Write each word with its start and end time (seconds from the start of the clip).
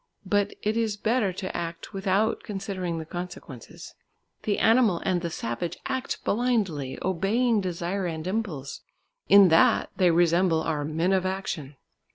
But 0.25 0.55
it 0.63 0.75
is 0.75 0.97
better 0.97 1.31
to 1.33 1.55
act 1.55 1.93
without 1.93 2.41
considering 2.41 2.97
the 2.97 3.05
consequences. 3.05 3.93
The 4.41 4.57
animal 4.57 4.97
and 5.05 5.21
the 5.21 5.29
savage 5.29 5.77
act 5.85 6.23
blindly, 6.23 6.97
obeying 7.03 7.61
desire 7.61 8.07
and 8.07 8.25
impulse; 8.25 8.81
in 9.29 9.49
that 9.49 9.91
they 9.97 10.09
resemble 10.09 10.63
our 10.63 10.83
"men 10.83 11.13
of 11.13 11.23
action"! 11.27 11.75